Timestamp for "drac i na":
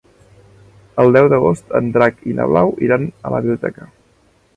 1.97-2.47